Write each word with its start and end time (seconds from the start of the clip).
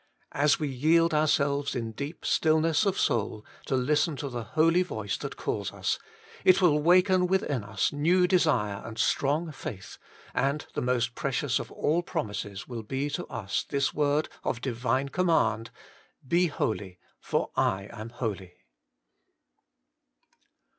As 0.31 0.59
we 0.59 0.67
yield 0.67 1.13
ourselves 1.13 1.75
in 1.75 1.91
deep 1.91 2.25
stillness 2.25 2.87
of 2.87 2.97
soul 2.99 3.45
to 3.67 3.75
listen 3.75 4.15
to 4.15 4.29
the 4.29 4.43
Holy 4.43 4.81
Voice 4.81 5.15
that 5.19 5.37
calls 5.37 5.71
us, 5.71 5.99
it 6.43 6.59
will 6.59 6.81
waken 6.81 7.27
within 7.27 7.63
us 7.63 7.93
new 7.93 8.25
desire 8.25 8.81
and 8.83 8.97
strong 8.97 9.51
faith, 9.51 9.99
and 10.33 10.65
the 10.73 10.81
most 10.81 11.13
precious 11.13 11.59
of 11.59 11.71
all 11.71 12.01
promises 12.01 12.67
will 12.67 12.81
be 12.81 13.11
to 13.11 13.27
us 13.27 13.63
this 13.69 13.93
word 13.93 14.27
of 14.43 14.59
Divine 14.59 15.09
command: 15.09 15.69
BE 16.27 16.47
HOLY, 16.47 16.97
FOR 17.19 17.51
I 17.55 17.87
AM 17.93 18.09
HOLY. 18.09 18.55